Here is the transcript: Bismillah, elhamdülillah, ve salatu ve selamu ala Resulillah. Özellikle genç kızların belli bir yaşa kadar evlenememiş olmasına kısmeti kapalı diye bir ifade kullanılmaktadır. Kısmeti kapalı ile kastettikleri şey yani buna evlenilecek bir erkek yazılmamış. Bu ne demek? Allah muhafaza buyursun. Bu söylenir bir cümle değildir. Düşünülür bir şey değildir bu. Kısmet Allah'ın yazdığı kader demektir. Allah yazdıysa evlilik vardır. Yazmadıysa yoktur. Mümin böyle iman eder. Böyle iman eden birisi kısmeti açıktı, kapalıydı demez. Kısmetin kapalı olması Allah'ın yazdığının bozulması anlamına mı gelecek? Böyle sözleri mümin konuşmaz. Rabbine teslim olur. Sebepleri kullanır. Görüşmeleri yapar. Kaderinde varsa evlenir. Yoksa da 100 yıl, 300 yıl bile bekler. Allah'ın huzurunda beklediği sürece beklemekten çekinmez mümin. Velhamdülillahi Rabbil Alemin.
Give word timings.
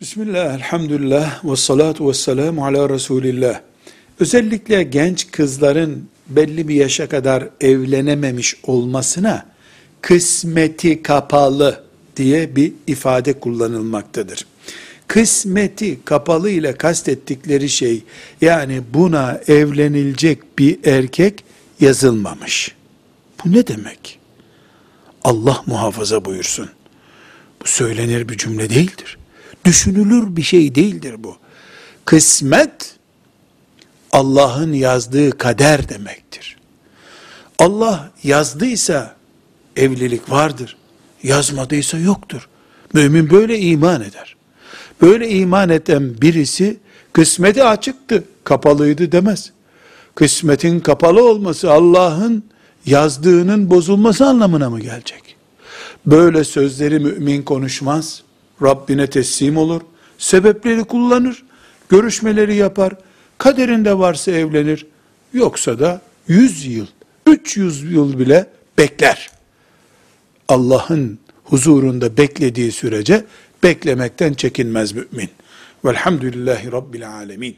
Bismillah, 0.00 0.54
elhamdülillah, 0.54 1.44
ve 1.44 1.56
salatu 1.56 2.08
ve 2.08 2.14
selamu 2.14 2.66
ala 2.66 2.88
Resulillah. 2.88 3.60
Özellikle 4.20 4.82
genç 4.82 5.30
kızların 5.30 6.08
belli 6.28 6.68
bir 6.68 6.74
yaşa 6.74 7.08
kadar 7.08 7.48
evlenememiş 7.60 8.56
olmasına 8.62 9.46
kısmeti 10.00 11.02
kapalı 11.02 11.84
diye 12.16 12.56
bir 12.56 12.72
ifade 12.86 13.40
kullanılmaktadır. 13.40 14.46
Kısmeti 15.06 16.04
kapalı 16.04 16.50
ile 16.50 16.74
kastettikleri 16.74 17.68
şey 17.68 18.02
yani 18.40 18.82
buna 18.94 19.40
evlenilecek 19.48 20.58
bir 20.58 20.78
erkek 20.84 21.44
yazılmamış. 21.80 22.74
Bu 23.44 23.52
ne 23.52 23.66
demek? 23.66 24.18
Allah 25.24 25.62
muhafaza 25.66 26.24
buyursun. 26.24 26.70
Bu 27.62 27.68
söylenir 27.68 28.28
bir 28.28 28.36
cümle 28.36 28.70
değildir. 28.70 29.18
Düşünülür 29.66 30.36
bir 30.36 30.42
şey 30.42 30.74
değildir 30.74 31.14
bu. 31.18 31.36
Kısmet 32.04 32.96
Allah'ın 34.12 34.72
yazdığı 34.72 35.38
kader 35.38 35.88
demektir. 35.88 36.56
Allah 37.58 38.10
yazdıysa 38.22 39.16
evlilik 39.76 40.30
vardır. 40.30 40.76
Yazmadıysa 41.22 41.98
yoktur. 41.98 42.48
Mümin 42.92 43.30
böyle 43.30 43.58
iman 43.58 44.00
eder. 44.00 44.36
Böyle 45.02 45.28
iman 45.28 45.68
eden 45.68 46.20
birisi 46.20 46.76
kısmeti 47.12 47.64
açıktı, 47.64 48.24
kapalıydı 48.44 49.12
demez. 49.12 49.52
Kısmetin 50.14 50.80
kapalı 50.80 51.28
olması 51.28 51.72
Allah'ın 51.72 52.44
yazdığının 52.86 53.70
bozulması 53.70 54.26
anlamına 54.26 54.70
mı 54.70 54.80
gelecek? 54.80 55.36
Böyle 56.06 56.44
sözleri 56.44 56.98
mümin 56.98 57.42
konuşmaz. 57.42 58.25
Rabbine 58.62 59.10
teslim 59.10 59.56
olur. 59.56 59.80
Sebepleri 60.18 60.84
kullanır. 60.84 61.44
Görüşmeleri 61.88 62.56
yapar. 62.56 62.92
Kaderinde 63.38 63.98
varsa 63.98 64.30
evlenir. 64.30 64.86
Yoksa 65.32 65.78
da 65.78 66.00
100 66.28 66.66
yıl, 66.66 66.86
300 67.26 67.92
yıl 67.92 68.18
bile 68.18 68.46
bekler. 68.78 69.30
Allah'ın 70.48 71.18
huzurunda 71.44 72.16
beklediği 72.16 72.72
sürece 72.72 73.24
beklemekten 73.62 74.34
çekinmez 74.34 74.92
mümin. 74.92 75.30
Velhamdülillahi 75.84 76.72
Rabbil 76.72 77.10
Alemin. 77.10 77.56